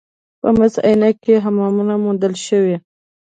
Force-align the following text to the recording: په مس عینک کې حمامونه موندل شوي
په 0.39 0.49
مس 0.57 0.73
عینک 0.85 1.15
کې 1.25 1.35
حمامونه 1.45 1.93
موندل 2.03 2.33
شوي 2.47 2.75